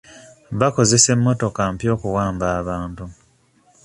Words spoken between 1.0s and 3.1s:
emmotoka mpya okuwamba abantu.